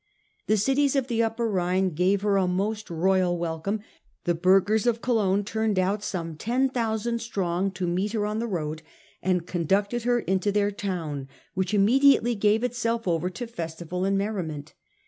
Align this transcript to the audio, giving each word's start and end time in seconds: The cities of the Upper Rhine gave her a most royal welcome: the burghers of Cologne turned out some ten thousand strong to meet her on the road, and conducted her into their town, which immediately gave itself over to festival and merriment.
The 0.47 0.57
cities 0.57 0.95
of 0.95 1.05
the 1.05 1.21
Upper 1.21 1.47
Rhine 1.47 1.91
gave 1.91 2.23
her 2.23 2.35
a 2.35 2.47
most 2.47 2.89
royal 2.89 3.37
welcome: 3.37 3.81
the 4.23 4.33
burghers 4.33 4.87
of 4.87 4.99
Cologne 4.99 5.43
turned 5.43 5.77
out 5.77 6.01
some 6.03 6.35
ten 6.37 6.69
thousand 6.69 7.19
strong 7.21 7.69
to 7.73 7.85
meet 7.85 8.13
her 8.13 8.25
on 8.25 8.39
the 8.39 8.47
road, 8.47 8.81
and 9.21 9.45
conducted 9.45 10.01
her 10.01 10.17
into 10.19 10.51
their 10.51 10.71
town, 10.71 11.27
which 11.53 11.75
immediately 11.75 12.33
gave 12.33 12.63
itself 12.63 13.07
over 13.07 13.29
to 13.29 13.45
festival 13.45 14.03
and 14.03 14.17
merriment. 14.17 14.73